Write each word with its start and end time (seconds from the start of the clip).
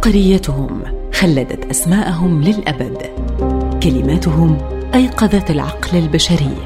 عبقريتهم 0.00 0.82
خلدت 1.12 1.70
أسماءهم 1.70 2.42
للأبد. 2.42 2.98
كلماتهم 3.82 4.58
أيقظت 4.94 5.50
العقل 5.50 5.98
البشري. 5.98 6.56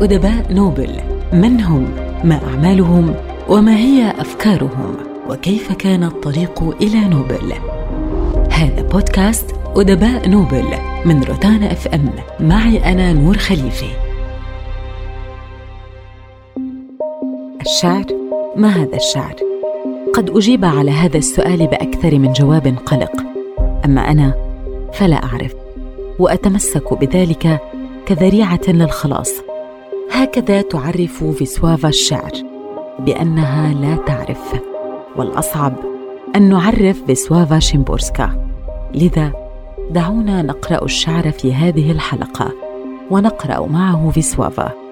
أدباء 0.00 0.46
نوبل 0.50 1.00
من 1.32 1.60
هم؟ 1.60 1.88
ما 2.24 2.40
أعمالهم؟ 2.44 3.14
وما 3.48 3.76
هي 3.76 4.10
أفكارهم؟ 4.10 4.96
وكيف 5.30 5.72
كان 5.72 6.04
الطريق 6.04 6.62
إلى 6.82 7.00
نوبل؟ 7.08 7.52
هذا 8.50 8.82
بودكاست 8.82 9.50
أدباء 9.76 10.28
نوبل 10.28 10.66
من 11.04 11.22
روتانا 11.22 11.72
أف 11.72 11.88
إم. 11.88 12.10
معي 12.40 12.92
أنا 12.92 13.12
نور 13.12 13.38
خليفه 13.38 13.90
الشعر 17.60 18.06
ما 18.56 18.68
هذا 18.68 18.96
الشعر 18.96 19.53
قد 20.14 20.30
أجيب 20.30 20.64
على 20.64 20.90
هذا 20.90 21.18
السؤال 21.18 21.66
بأكثر 21.66 22.18
من 22.18 22.32
جواب 22.32 22.76
قلق. 22.86 23.12
أما 23.84 24.10
أنا 24.10 24.34
فلا 24.92 25.24
أعرف 25.24 25.54
وأتمسك 26.18 26.94
بذلك 26.94 27.60
كذريعة 28.06 28.60
للخلاص. 28.68 29.32
هكذا 30.12 30.62
تعرف 30.62 31.24
فيسوافا 31.24 31.88
الشعر 31.88 32.32
بأنها 32.98 33.74
لا 33.74 33.96
تعرف 33.96 34.60
والأصعب 35.16 35.74
أن 36.36 36.48
نعرف 36.48 37.02
فيسوافا 37.06 37.58
شيمبورسكا. 37.58 38.48
لذا 38.94 39.32
دعونا 39.90 40.42
نقرأ 40.42 40.84
الشعر 40.84 41.30
في 41.30 41.54
هذه 41.54 41.90
الحلقة 41.90 42.52
ونقرأ 43.10 43.66
معه 43.66 44.10
فيسوافا. 44.10 44.83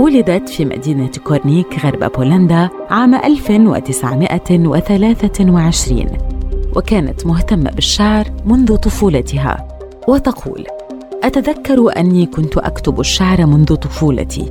ولدت 0.00 0.48
في 0.48 0.64
مدينة 0.64 1.10
كورنيك 1.24 1.84
غرب 1.84 2.12
بولندا 2.12 2.68
عام 2.90 3.14
1923 3.14 6.06
وكانت 6.76 7.26
مهتمة 7.26 7.70
بالشعر 7.70 8.30
منذ 8.44 8.76
طفولتها 8.76 9.68
وتقول 10.08 10.66
أتذكر 11.24 11.96
أني 11.96 12.26
كنت 12.26 12.58
أكتب 12.58 13.00
الشعر 13.00 13.46
منذ 13.46 13.74
طفولتي 13.74 14.50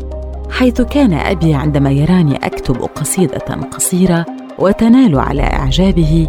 حيث 0.51 0.81
كان 0.81 1.13
أبي 1.13 1.53
عندما 1.53 1.91
يراني 1.91 2.35
أكتب 2.35 2.75
قصيدة 2.75 3.55
قصيرة 3.71 4.25
وتنال 4.59 5.19
على 5.19 5.41
إعجابه 5.41 6.27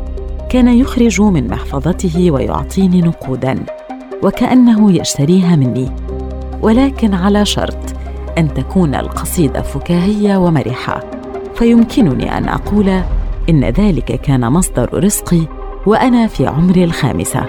كان 0.51 0.69
يخرج 0.69 1.21
من 1.21 1.49
محفظته 1.49 2.31
ويعطيني 2.31 3.01
نقودا 3.01 3.65
وكأنه 4.23 4.93
يشتريها 4.93 5.57
مني 5.57 5.91
ولكن 6.63 7.15
على 7.15 7.45
شرط 7.45 8.00
أن 8.39 8.55
تكون 8.55 8.95
القصيدة 8.95 9.63
فكاهية 9.63 10.37
ومرحة. 10.37 11.01
فيمكنني 11.55 12.39
أن 12.39 12.49
أقول 12.49 13.03
إن 13.51 13.65
ذلك 13.65 14.21
كان 14.21 14.53
مصدر 14.53 15.05
رزقي 15.05 15.41
وأنا 15.87 16.27
في 16.27 16.47
عمري 16.47 16.85
الخامسة. 16.85 17.47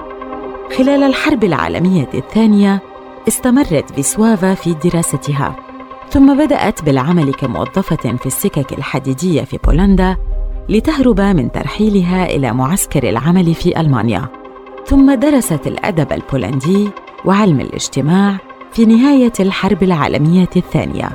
خلال 0.78 1.02
الحرب 1.02 1.44
العالمية 1.44 2.08
الثانية 2.14 2.82
استمرت 3.28 3.90
فيسوافا 3.94 4.54
في 4.54 4.74
دراستها 4.84 5.56
ثم 6.10 6.38
بدأت 6.38 6.84
بالعمل 6.84 7.34
كموظفة 7.34 8.16
في 8.16 8.26
السكك 8.26 8.72
الحديدية 8.72 9.42
في 9.42 9.58
بولندا 9.64 10.16
لتهرب 10.68 11.20
من 11.20 11.52
ترحيلها 11.52 12.26
إلى 12.26 12.52
معسكر 12.52 13.08
العمل 13.08 13.54
في 13.54 13.80
ألمانيا. 13.80 14.28
ثم 14.86 15.14
درست 15.14 15.66
الأدب 15.66 16.12
البولندي 16.12 16.90
وعلم 17.24 17.60
الاجتماع 17.60 18.36
في 18.72 18.84
نهاية 18.84 19.32
الحرب 19.40 19.82
العالمية 19.82 20.48
الثانية 20.56 21.10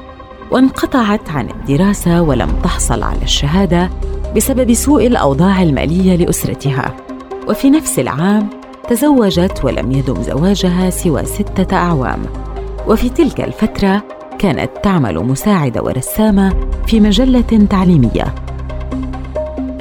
وانقطعت 0.52 1.30
عن 1.30 1.50
الدراسة 1.50 2.22
ولم 2.22 2.50
تحصل 2.64 3.04
على 3.04 3.22
الشهادة 3.24 3.90
بسبب 4.36 4.74
سوء 4.74 5.08
الأوضاع 5.08 5.64
المالية 5.64 6.16
لأسرتها. 6.16 6.96
وفي 7.50 7.70
نفس 7.70 8.00
العام 8.00 8.50
تزوجت 8.90 9.66
ولم 9.66 9.92
يدم 9.92 10.22
زواجها 10.22 10.90
سوى 10.90 11.26
ستة 11.26 11.78
أعوام. 11.78 12.22
وفي 12.88 13.10
تلك 13.10 13.42
الفترة 13.42 14.04
كانت 14.40 14.70
تعمل 14.84 15.20
مساعدة 15.20 15.84
ورسامة 15.84 16.54
في 16.88 17.00
مجلة 17.00 17.68
تعليمية. 17.70 18.36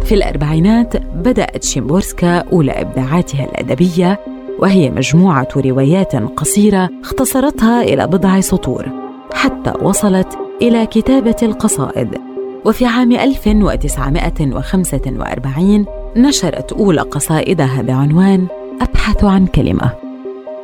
في 0.06 0.16
الأربعينات 0.16 0.98
بدأت 0.98 1.64
شيمبورسكا 1.64 2.38
أولى 2.38 2.72
إبداعاتها 2.72 3.46
الأدبية 3.46 4.20
وهي 4.60 4.90
مجموعة 4.90 5.48
روايات 5.56 6.16
قصيرة 6.16 6.90
اختصرتها 7.04 7.82
إلى 7.82 8.08
بضع 8.08 8.40
سطور 8.40 8.86
حتى 9.34 9.74
وصلت 9.82 10.38
إلى 10.62 10.86
كتابة 10.86 11.36
القصائد. 11.44 12.18
وفي 12.66 12.86
عام 12.86 13.12
1945 13.12 15.86
نشرت 16.18 16.74
أولى 16.74 17.02
قصائدها 17.02 17.82
بعنوان 17.82 18.48
أبحث 18.82 19.24
عن 19.24 19.48
كلمة. 19.48 19.92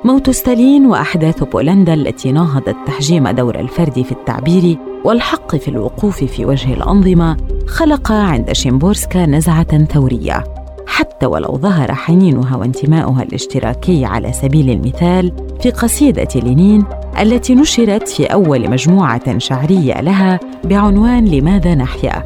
موت 0.03 0.29
ستالين 0.29 0.85
وأحداث 0.85 1.43
بولندا 1.43 1.93
التي 1.93 2.31
ناهضت 2.31 2.75
تحجيم 2.87 3.27
دور 3.27 3.59
الفرد 3.59 4.01
في 4.01 4.11
التعبير 4.11 4.77
والحق 5.03 5.55
في 5.55 5.67
الوقوف 5.67 6.23
في 6.23 6.45
وجه 6.45 6.73
الأنظمة 6.73 7.37
خلق 7.67 8.11
عند 8.11 8.51
شيمبورسكا 8.51 9.25
نزعة 9.25 9.85
ثورية. 9.85 10.43
حتى 10.87 11.25
ولو 11.25 11.57
ظهر 11.57 11.93
حنينها 11.93 12.57
وانتماؤها 12.57 13.23
الاشتراكي 13.23 14.05
على 14.05 14.33
سبيل 14.33 14.69
المثال 14.69 15.31
في 15.61 15.71
قصيدة 15.71 16.27
لينين 16.35 16.83
التي 17.19 17.55
نشرت 17.55 18.07
في 18.07 18.25
أول 18.25 18.69
مجموعة 18.69 19.37
شعرية 19.37 20.01
لها 20.01 20.39
بعنوان 20.63 21.25
لماذا 21.25 21.75
نحيا? 21.75 22.23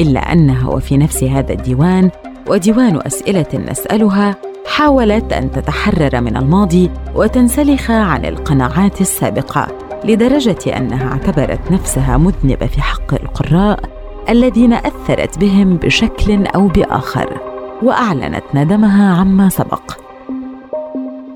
إلا 0.00 0.32
أنها 0.32 0.68
وفي 0.68 0.96
نفس 0.96 1.24
هذا 1.24 1.52
الديوان 1.52 2.10
وديوان 2.48 3.00
أسئلة 3.06 3.46
نسألها 3.70 4.36
حاولت 4.66 5.32
أن 5.32 5.50
تتحرر 5.50 6.20
من 6.20 6.36
الماضي 6.36 6.90
وتنسلخ 7.14 7.90
عن 7.90 8.24
القناعات 8.24 9.00
السابقة. 9.00 9.79
لدرجة 10.04 10.76
أنها 10.76 11.12
اعتبرت 11.12 11.72
نفسها 11.72 12.16
مذنبة 12.16 12.66
في 12.66 12.82
حق 12.82 13.14
القراء 13.14 13.80
الذين 14.28 14.72
أثرت 14.72 15.38
بهم 15.38 15.76
بشكل 15.76 16.46
أو 16.46 16.68
بآخر 16.68 17.40
وأعلنت 17.82 18.44
ندمها 18.54 19.14
عما 19.14 19.48
سبق. 19.48 19.82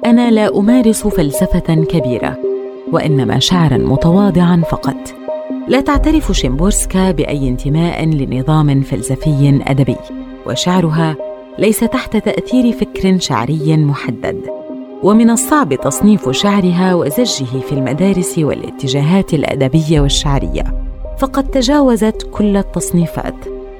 أنا 0.07 0.31
لا 0.31 0.59
أمارس 0.59 1.07
فلسفة 1.07 1.75
كبيرة 1.75 2.37
وإنما 2.93 3.39
شعرا 3.39 3.77
متواضعا 3.79 4.63
فقط. 4.71 5.15
لا 5.69 5.81
تعترف 5.81 6.33
شيمبورسكا 6.33 7.11
بأي 7.11 7.49
انتماء 7.49 8.05
لنظام 8.05 8.83
فلسفي 8.83 9.63
أدبي 9.67 9.97
وشعرها 10.47 11.17
ليس 11.59 11.81
تحت 11.81 12.17
تأثير 12.17 12.73
فكر 12.73 13.19
شعري 13.19 13.77
محدد. 13.77 14.64
ومن 15.03 15.31
الصعب 15.31 15.75
تصنيف 15.75 16.31
شعرها 16.31 16.95
وزجه 16.95 17.61
في 17.61 17.73
المدارس 17.73 18.39
والاتجاهات 18.39 19.35
الأدبية 19.35 20.01
والشعرية. 20.01 20.85
فقد 21.19 21.45
تجاوزت 21.45 22.29
كل 22.33 22.57
التصنيفات 22.57 23.35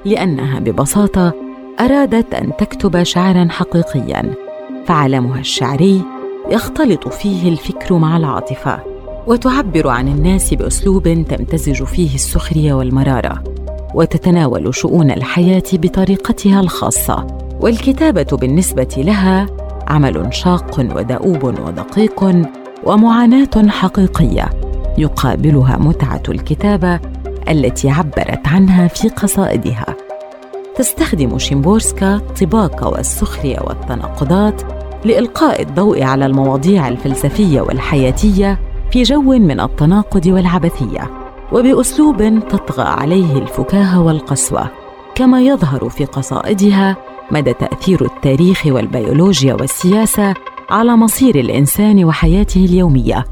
لأنها 0.05 0.61
ببساطة 0.61 1.33
أرادت 1.81 2.35
أن 2.35 2.57
تكتب 2.59 3.03
شعرا 3.03 3.49
حقيقيا 3.51 4.35
فعالمها 4.87 5.41
الشعري 5.41 6.03
يختلط 6.51 7.09
فيه 7.09 7.49
الفكر 7.49 7.95
مع 7.95 8.17
العاطفة 8.17 8.81
وتعبر 9.27 9.89
عن 9.89 10.09
الناس 10.09 10.55
بأسلوب 10.55 11.03
تمتزج 11.03 11.85
فيه 11.85 12.15
السخرية 12.15 12.75
والمرارة 12.75 13.43
وتتناول 13.95 14.75
شؤون 14.75 15.11
الحياة 15.11 15.63
بطريقتها 15.73 16.61
الخاصة 16.61 17.27
والكتابة 17.61 18.37
بالنسبة 18.37 18.95
لها 18.97 19.47
عمل 19.89 20.35
شاق 20.35 20.79
ودؤوب 20.79 21.45
ودقيق 21.45 22.25
ومعاناة 22.85 23.69
حقيقية 23.69 24.51
يقابلها 24.99 25.77
متعة 25.77 26.23
الكتابة 26.29 27.01
التي 27.49 27.91
عبرت 27.91 28.49
عنها 28.49 28.89
في 28.89 29.09
قصائدها. 29.09 29.87
تستخدم 30.77 31.39
شيمبورسكا 31.39 32.15
الطباق 32.15 32.93
والسخرية 32.93 33.59
والتناقضات 33.61 34.63
لإلقاء 35.05 35.63
الضوء 35.63 36.03
على 36.03 36.27
المواضيع 36.27 36.89
الفلسفية 36.89 37.61
والحياتية 37.61 38.59
في 38.91 39.03
جو 39.03 39.23
من 39.23 39.61
التناقض 39.61 40.27
والعبثية 40.27 41.11
وبأسلوب 41.53 42.39
تطغى 42.49 42.85
عليه 42.85 43.39
الفكاهة 43.39 44.03
والقسوة 44.03 44.71
كما 45.15 45.41
يظهر 45.41 45.89
في 45.89 46.05
قصائدها 46.05 46.97
مدى 47.31 47.53
تأثير 47.53 48.05
التاريخ 48.05 48.67
والبيولوجيا 48.67 49.55
والسياسة 49.55 50.35
على 50.71 50.97
مصير 50.97 51.35
الإنسان 51.35 52.05
وحياته 52.05 52.65
اليومية. 52.65 53.25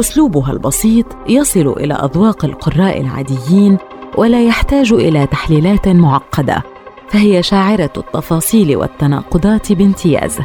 أسلوبها 0.00 0.52
البسيط 0.52 1.06
يصل 1.28 1.68
إلى 1.68 1.94
أذواق 1.94 2.44
القراء 2.44 3.00
العاديين 3.00 3.78
ولا 4.18 4.42
يحتاج 4.42 4.92
إلى 4.92 5.26
تحليلات 5.26 5.88
معقدة 5.88 6.62
فهي 7.08 7.42
شاعرة 7.42 7.90
التفاصيل 7.96 8.76
والتناقضات 8.76 9.72
بامتياز. 9.72 10.38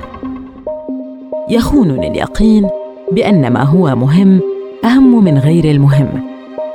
يخونني 1.49 2.07
اليقين 2.11 2.69
بأن 3.11 3.53
ما 3.53 3.63
هو 3.63 3.95
مهم 3.95 4.41
أهم 4.85 5.23
من 5.23 5.37
غير 5.37 5.65
المهم. 5.65 6.29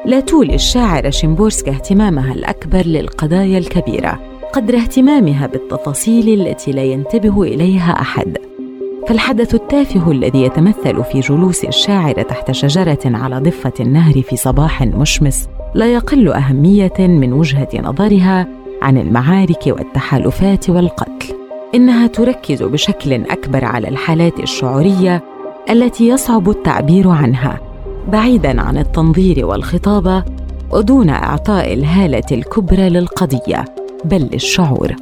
لا 0.07 0.21
تولي 0.21 0.55
الشاعره 0.55 1.11
شيمبورسكا 1.11 1.71
اهتمامها 1.71 2.33
الأكبر 2.33 2.83
للقضايا 2.87 3.59
الكبيرة. 3.59 4.34
قدر 4.55 4.77
اهتمامها 4.77 5.47
بالتفاصيل 5.47 6.41
التي 6.41 6.73
لا 6.73 6.85
ينتبه 6.85 7.43
إليها 7.43 8.01
أحد. 8.01 8.39
فالحدث 9.09 9.55
التافه 9.55 10.11
الذي 10.11 10.43
يتمثل 10.43 11.05
في 11.05 11.21
جلوس 11.21 11.65
الشاعره 11.65 12.23
تحت 12.23 12.51
شجرة 12.51 12.99
على 13.05 13.39
ضفة 13.41 13.73
النهر 13.81 14.23
في 14.23 14.37
صباح 14.37 14.83
مشمس 14.83 15.49
لا 15.75 15.95
يقل 15.95 16.29
أهمية 16.33 16.93
من 16.99 17.33
وجهة 17.33 17.69
نظرها 17.75 18.47
عن 18.83 18.99
المعارك 18.99 19.67
والتحالفات 19.67 20.71
والقتل. 20.71 21.35
إنها 21.75 22.07
تركز 22.07 22.63
بشكل 22.63 23.13
أكبر 23.13 23.65
على 23.65 23.89
الحالات 23.89 24.41
الشعورية 24.41 25.23
التي 25.71 26.09
يصعب 26.09 26.51
التعبير 26.51 27.09
عنها 27.09 27.61
بعيدا 28.13 28.61
عن 28.61 28.79
التنظير 28.79 29.47
والخطابة 29.47 30.25
ودون 30.73 31.09
إعطاء 31.09 31.75
الهالة 31.75 32.27
الكبرى 32.33 32.89
للقضية. 32.89 33.65
بل 34.05 34.29
للشعور 34.33 34.97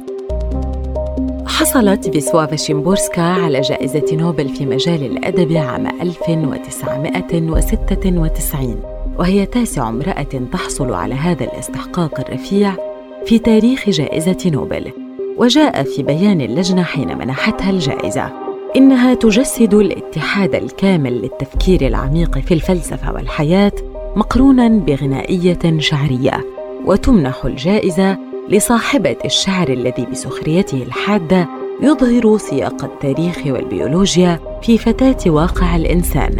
حصلت 1.45 2.09
فيسوافا 2.09 2.55
شيمبورسكا 2.55 3.21
على 3.21 3.61
جائزة 3.61 4.05
نوبل 4.13 4.49
في 4.49 4.65
مجال 4.65 5.05
الأدب 5.05 5.57
عام 5.57 5.87
1996 6.01 8.81
وهي 9.19 9.45
تاسع 9.45 9.89
امرأة 9.89 10.23
تحصل 10.51 10.93
على 10.93 11.15
هذا 11.15 11.43
الاستحقاق 11.43 12.19
الرفيع 12.19 12.75
في 13.25 13.39
تاريخ 13.39 13.89
جائزة 13.89 14.37
نوبل 14.45 14.91
وجاء 15.37 15.83
في 15.83 16.03
بيان 16.03 16.41
اللجنة 16.41 16.83
حين 16.83 17.17
منحتها 17.17 17.69
الجائزة. 17.69 18.31
إنها 18.75 19.13
تجسد 19.13 19.73
الاتحاد 19.73 20.55
الكامل 20.55 21.21
للتفكير 21.21 21.87
العميق 21.87 22.39
في 22.39 22.53
الفلسفة 22.53 23.13
والحياة 23.13 23.71
مقرونا 24.15 24.67
بغنائية 24.67 25.79
شعرية 25.79 26.45
وتمنح 26.85 27.45
الجائزة 27.45 28.32
لصاحبة 28.49 29.15
الشعر 29.25 29.69
الذي 29.69 30.05
بسخريته 30.05 30.83
الحادة 30.83 31.47
يظهر 31.81 32.37
سياق 32.37 32.83
التاريخ 32.83 33.37
والبيولوجيا 33.45 34.39
في 34.61 34.77
فتاة 34.77 35.17
واقع 35.31 35.75
الإنسان 35.75 36.35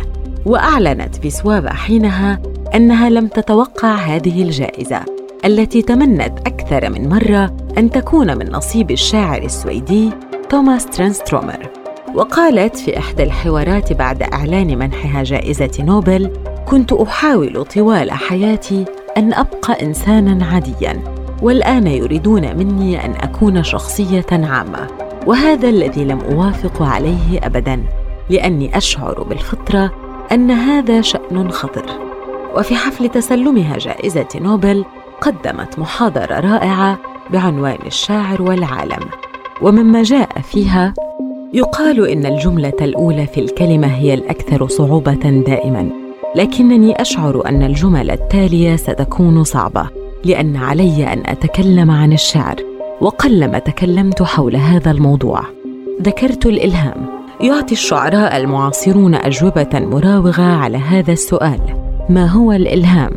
وأعلنت 0.46 1.16
فيسوافا 1.16 1.74
حينها 1.74 2.42
أنها 2.76 3.10
لم 3.10 3.28
تتوقع 3.28 3.96
هذه 3.96 4.44
الجائزة 4.44 5.00
التي 5.46 5.82
تمنت 5.82 6.40
أكثر 6.48 6.90
من 6.90 7.10
مرة 7.10 7.58
أن 7.78 7.90
تكون 7.90 8.38
من 8.38 8.52
نصيب 8.52 8.92
الشاعر 8.92 9.42
السويدي 9.42 10.10
توماس 10.50 10.86
ترانسترومر. 10.86 11.70
وقالت 12.16 12.78
في 12.78 12.98
إحدى 12.98 13.24
الحوارات 13.24 13.94
بعد 13.94 14.24
إعلان 14.24 14.78
منحها 14.80 15.24
جائزة 15.24 15.72
نوبل 15.80 16.30
كنت 16.66 16.94
أحاول 16.94 17.66
طوال 17.66 18.12
حياتي 18.12 18.86
أن 19.18 19.34
أبقى 19.34 19.82
إنساناً 19.86 20.46
عادياً 20.46 21.23
والآن 21.42 21.88
يريدون 21.88 22.58
مني 22.58 23.06
أن 23.06 23.12
أكون 23.12 23.64
شخصية 23.64 24.26
عامة 24.32 24.88
وهذا 25.28 25.70
الذي 25.70 26.06
لم 26.06 26.20
أوافق 26.20 26.82
عليه 26.82 27.40
أبداً 27.44 27.84
لأني 28.30 28.78
أشعر 28.78 29.24
بالفطرة 29.24 29.92
أن 30.32 30.52
هذا 30.52 31.02
شأن 31.02 31.52
خطر 31.52 31.86
وفي 32.58 32.76
حفل 32.76 33.10
تسلمها 33.10 33.78
جائزة 33.78 34.28
نوبل 34.36 34.86
قدمت 35.22 35.80
محاضرة 35.80 36.40
رائعة 36.40 37.00
بعنوان 37.30 37.78
الشاعر 37.86 38.42
والعالم. 38.42 39.10
ومما 39.62 40.04
جاء 40.04 40.42
فيها 40.42 40.94
يقال 41.54 42.08
إن 42.10 42.26
الجملة 42.26 42.74
الأولى 42.82 43.28
في 43.28 43.40
الكلمة 43.40 43.88
هي 43.88 44.14
الأكثر 44.14 44.68
صعوبة 44.68 45.44
دائما 45.48 45.90
لكنني 46.36 47.02
أشعر 47.02 47.46
أن 47.46 47.64
الجمل 47.64 48.12
التالية 48.12 48.76
ستكون 48.76 49.44
صعبة. 49.44 50.03
لأن 50.26 50.56
علي 50.56 51.14
أن 51.14 51.24
أتكلم 51.26 51.92
عن 51.92 52.14
الشعر 52.14 52.56
وقلما 53.02 53.60
تكلمت 53.60 54.24
حول 54.24 54.56
هذا 54.56 54.92
الموضوع. 54.92 55.42
ذكرت 56.02 56.46
الإلهام. 56.46 57.06
يعطي 57.42 57.72
الشعراء 57.72 58.38
المعاصرون 58.38 59.16
أجوبة 59.16 59.70
مراوغة 59.74 60.42
على 60.42 60.78
هذا 60.78 61.12
السؤال. 61.14 61.60
ما 62.10 62.26
هو 62.26 62.52
الإلهام؟ 62.52 63.12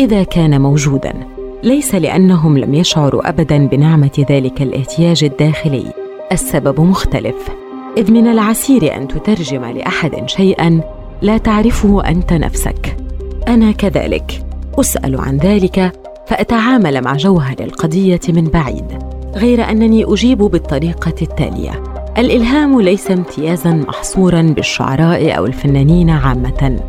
إذا 0.00 0.22
كان 0.22 0.60
موجودا. 0.60 1.14
ليس 1.62 1.94
لأنهم 1.94 2.58
لم 2.58 2.74
يشعروا 2.74 3.28
ابدا 3.28 3.66
بنعمة 3.66 4.24
ذلك 4.30 4.62
الاحتياج 4.62 5.24
الداخلي. 5.24 5.92
السبب 6.32 6.80
مختلف. 6.80 7.48
إذ 7.96 8.12
من 8.12 8.26
العسير 8.26 8.96
أن 8.96 9.08
تترجم 9.08 9.64
لأحد 9.64 10.28
شيئا 10.28 10.80
لا 11.22 11.38
تعرفه 11.38 12.08
أنت 12.08 12.32
نفسك. 12.32 12.96
أنا 13.48 13.72
كذلك. 13.72 14.42
أسأل 14.80 15.20
عن 15.20 15.36
ذلك 15.36 16.03
فأتعامل 16.26 17.02
مع 17.02 17.16
جوهر 17.16 17.56
القضية 17.60 18.20
من 18.28 18.44
بعيد 18.44 18.98
غير 19.36 19.70
أنني 19.70 20.04
أجيب 20.04 20.38
بالطريقة 20.38 21.14
التالية. 21.22 21.82
الإلهام 22.18 22.80
ليس 22.80 23.10
امتيازا 23.10 23.70
محصورا 23.70 24.42
بالشعراء 24.42 25.36
أو 25.36 25.46
الفنانين 25.46 26.10
عامة. 26.10 26.80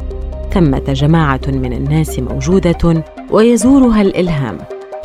ثمه 0.54 0.84
جماعة 0.88 1.42
من 1.48 1.74
الناس 1.74 2.20
موجودة 2.20 3.04
ويزورها 3.32 4.02
الإلهام. 4.02 4.58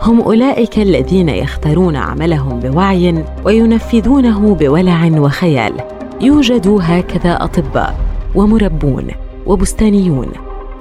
هم 0.02 0.20
أولئك 0.20 0.78
الذين 0.78 1.28
يختارون 1.28 1.96
عملهم 1.96 2.60
بوعي 2.60 3.25
وينفذونه 3.44 4.54
بولع 4.54 5.10
وخيال. 5.18 5.72
يوجد 6.20 6.78
هكذا 6.80 7.44
أطباء 7.44 7.96
ومربون 8.34 9.06
وبستانيون 9.46 10.28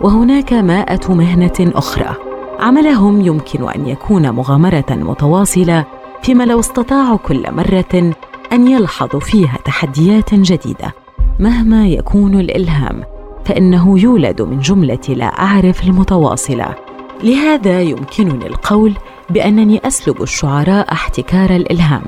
وهناك 0.02 0.54
مائة 0.54 1.14
مهنة 1.14 1.72
أخرى. 1.76 2.29
عملهم 2.60 3.22
يمكن 3.22 3.70
أن 3.70 3.88
يكون 3.88 4.30
مغامرة 4.30 4.86
متواصلة 4.90 5.86
فيما 6.24 6.44
لو 6.44 6.60
استطاعوا 6.60 7.18
كل 7.18 7.44
مرة 7.52 8.14
أن 8.54 8.68
يلحظوا 8.68 9.20
فيها 9.20 9.58
تحديات 9.66 10.34
جديدة. 10.34 10.94
مهما 11.40 11.88
يكون 11.88 12.40
الإلهام 12.40 13.04
فإنه 13.46 14.00
يولد 14.00 14.42
من 14.42 14.60
جملة 14.60 15.00
لا 15.10 15.26
أعرف 15.26 15.84
المتواصلة. 15.84 16.76
لهذا 17.24 17.82
يمكنني 17.82 18.48
القول 18.48 18.94
بأنني 19.30 19.82
أسلب 19.88 20.22
الشعراء 20.22 20.92
احتكار 20.92 21.50
الإلهام 21.50 22.04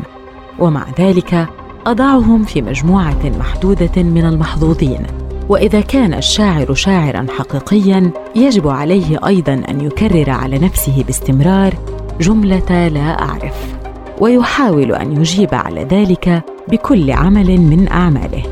ومع 0.60 0.86
ذلك 1.00 1.48
أضعهم 1.86 2.43
في 2.43 2.62
مجموعة 2.62 3.31
محدودة 3.39 4.03
من 4.03 4.25
المحظوظين. 4.25 5.08
وإذا 5.51 5.81
كان 5.81 6.13
الشاعر 6.13 6.74
شاعرا 6.74 7.25
حقيقيا 7.38 8.12
يجب 8.36 8.67
عليه 8.67 9.27
أيضا 9.27 9.53
أن 9.53 9.81
يكرر 9.81 10.29
على 10.29 10.60
نفسه 10.60 11.03
باستمرار 11.03 11.74
جملة 12.22 12.88
لا 12.88 13.22
أعرف 13.22 13.75
ويحاول 14.20 14.91
أن 14.91 15.17
يجيب 15.22 15.55
على 15.55 15.84
ذلك 15.84 16.43
بكل 16.67 17.12
عمل 17.12 17.62
من 17.62 17.88
أعماله. 17.88 18.43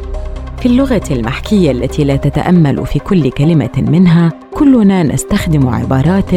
في 0.60 0.66
اللغة 0.66 1.04
المحكية 1.12 1.72
التي 1.72 2.04
لا 2.04 2.16
تتأمل 2.16 2.86
في 2.86 3.00
كل 3.00 3.32
كلمة 3.32 3.84
منها 3.88 4.32
كلنا 4.54 5.04
نستخدم 5.04 5.70
عبارات 5.70 6.34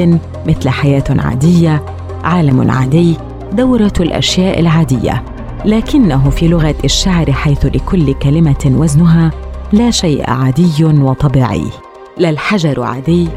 مثل 0.47 0.69
حياة 0.69 1.05
عادية 1.19 1.83
عالم 2.25 2.71
عادي 2.71 3.17
دورة 3.53 3.93
الأشياء 4.01 4.61
العادية. 4.61 5.25
لكنه 5.65 6.31
في 6.31 6.49
لغة 6.49 6.75
الشعر 6.85 7.33
حيث 7.33 7.67
لكل 7.67 8.15
كلمة 8.15 8.73
وزنها 8.77 9.31
لا 9.73 9.91
شيء 9.91 10.31
عادي 10.31 10.85
وطبيعي 10.85 11.67
لا 12.17 12.31
الحجر 12.31 12.83
عادي 12.83 13.29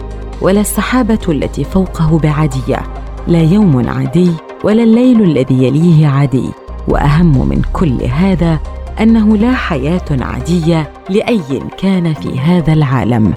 ولا 0.41 0.61
السحابة 0.61 1.19
التي 1.29 1.63
فوقه 1.63 2.19
بعادية 2.19 2.79
لا 3.27 3.41
يوم 3.41 3.89
عادي 3.89 4.31
ولا 4.63 4.83
الليل 4.83 5.21
الذي 5.21 5.63
يليه 5.63 6.07
عادي. 6.07 6.49
وأهم 6.87 7.49
من 7.49 7.61
كل 7.73 8.03
هذا 8.03 8.59
أنه 9.01 9.37
لا 9.37 9.53
حياة 9.53 10.05
عادية 10.11 10.91
لأي 11.09 11.59
كان 11.77 12.13
في 12.13 12.39
هذا 12.39 12.73
العالم. 12.73 13.33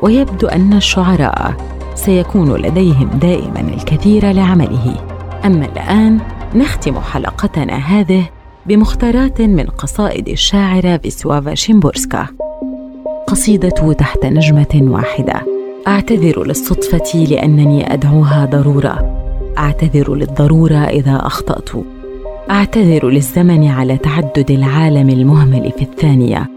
ويبدو 0.00 0.46
أن 0.46 0.72
الشعراء 0.72 1.54
سيكون 1.94 2.56
لديهم 2.56 3.08
دائما 3.08 3.60
الكثير 3.60 4.32
لعمله. 4.32 4.94
أما 5.44 5.64
الآن 5.64 6.20
نختم 6.54 7.00
حلقتنا 7.00 7.74
هذه 7.76 8.24
بمختارات 8.66 9.40
من 9.40 9.66
قصائد 9.66 10.28
الشاعره 10.28 10.96
فيسوافا 10.96 11.54
شيمبورسكا 11.54 12.26
قصيدة 13.26 13.92
تحت 13.92 14.26
نجمة 14.26 14.80
واحدة. 14.82 15.42
أعتذر 15.88 16.44
للصدفة 16.46 17.18
لأنني 17.30 17.94
أدعوها 17.94 18.44
ضرورة. 18.44 19.16
أعتذر 19.58 20.14
للضرورة 20.14 20.74
إذا 20.74 21.16
أخطأت. 21.16 21.70
أعتذر 22.50 23.08
للزمن 23.08 23.68
على 23.68 23.96
تعدد 23.96 24.50
العالم 24.50 25.08
المهمل 25.08 25.72
في 25.78 25.82
الثانية. 25.82 26.50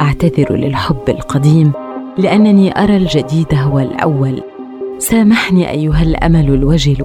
أعتذر 0.00 0.52
للحب 0.52 1.08
القديم 1.08 1.72
لأنني 2.18 2.82
أرى 2.82 2.96
الجديد 2.96 3.54
هو 3.54 3.78
الأول. 3.78 4.42
سامحني 4.98 5.70
أيها 5.70 6.02
الأمل 6.02 6.54
الوجل 6.54 7.04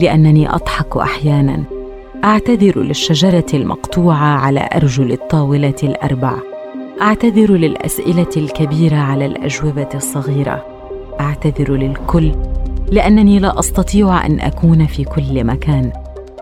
لأنني 0.00 0.54
أضحك 0.54 0.96
أحيانا. 0.96 1.71
أعتذر 2.24 2.78
للشجرة 2.82 3.46
المقطوعة 3.54 4.16
على 4.16 4.68
أرجل 4.74 5.12
الطاولة 5.12 5.74
الأربع. 5.82 6.34
أعتذر 7.00 7.52
للأسئلة 7.52 8.30
الكبيرة 8.36 8.96
على 8.96 9.26
الأجوبة 9.26 9.88
الصغيرة. 9.94 10.64
أعتذر 11.20 11.72
للكل 11.72 12.32
لأنني 12.90 13.38
لا 13.38 13.58
أستطيع 13.58 14.26
أن 14.26 14.40
أكون 14.40 14.86
في 14.86 15.04
كل 15.04 15.44
مكان. 15.44 15.92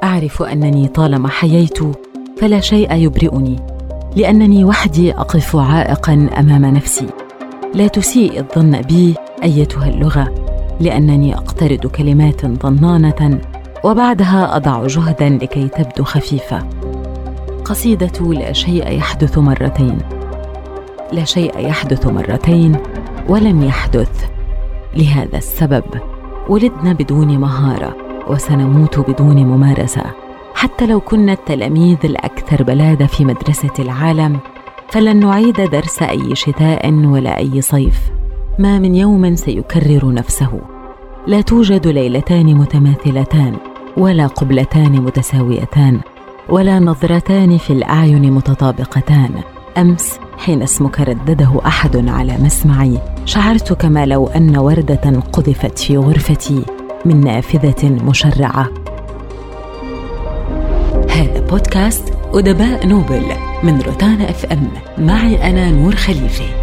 أعرف 0.04 0.42
أنني 0.42 0.88
طالما 0.88 1.28
حييت 1.28 1.78
فلا 2.36 2.60
شيء 2.60 2.94
يبرئني 2.94 3.56
لأنني 4.16 4.64
وحدي 4.64 5.12
أقف 5.12 5.56
عائقا 5.56 6.28
أمام 6.38 6.64
نفسي. 6.64 7.06
لا 7.74 7.86
تسيء 7.86 8.40
الظن 8.40 8.80
بي 8.80 9.14
أيتها 9.42 9.88
اللغة 9.88 10.34
لأنني 10.80 11.34
أقترض 11.34 11.86
كلمات 11.86 12.46
ضنانه 12.46 13.40
وبعدها 13.84 14.56
أضع 14.56 14.86
جهدا 14.86 15.28
لكي 15.28 15.68
تبدو 15.68 16.04
خفيفة. 16.04 16.62
قصيدة 17.64 18.32
لا 18.32 18.52
شيء 18.52 18.92
يحدث 18.92 19.38
مرتين. 19.38 19.98
لا 21.12 21.24
شيء 21.24 21.58
يحدث 21.58 22.06
مرتين 22.06 22.76
ولم 23.28 23.62
يحدث. 23.62 24.24
لهذا 24.96 25.38
السبب 25.38 25.84
ولدنا 26.48 26.92
بدون 26.92 27.38
مهارة 27.38 27.96
وسنموت 28.28 28.98
بدون 29.10 29.36
ممارسة. 29.36 30.02
حتى 30.54 30.86
لو 30.86 31.00
كنا 31.00 31.32
التلاميذ 31.32 31.98
الأكثر 32.04 32.62
بلاده 32.62 33.06
في 33.06 33.24
مدرسة 33.24 33.72
العالم 33.78 34.38
فلن 34.88 35.16
نعيد 35.16 35.60
درس 35.60 36.02
أي 36.02 36.34
شتاء 36.34 36.92
ولا 36.92 37.38
أي 37.38 37.60
صيف. 37.60 38.00
ما 38.58 38.78
من 38.78 38.94
يوم 38.94 39.34
سيكرر 39.36 40.12
نفسه. 40.12 40.60
لا 41.26 41.40
توجد 41.40 41.86
ليلتان 41.86 42.54
متماثلتان. 42.54 43.56
ولا 43.96 44.26
قبلتان 44.26 44.92
متساويتان 44.92 46.00
ولا 46.48 46.78
نظرتان 46.78 47.58
في 47.58 47.72
الأعين 47.72 48.32
متطابقتان. 48.32 49.30
أمس 49.78 50.18
حين 50.38 50.62
اسمك 50.62 51.00
ردده 51.00 51.60
أحد 51.66 52.08
على 52.08 52.36
مسمعي 52.38 52.98
شعرت 53.24 53.72
كما 53.72 54.06
لو 54.06 54.26
أن 54.26 54.56
وردة 54.56 55.22
قذفت 55.32 55.78
في 55.78 55.96
غرفتي 55.96 56.64
من 57.04 57.20
نافذة 57.20 57.88
مشرعة. 57.88 58.68
هذا 61.10 61.40
بودكاست 61.50 62.14
أدباء 62.34 62.86
نوبل 62.86 63.22
من 63.62 63.80
روتانا 63.80 64.30
أف 64.30 64.44
أم. 64.44 64.68
معي 64.98 65.50
أنا 65.50 65.70
نور 65.70 65.94
خليفه 65.94 66.59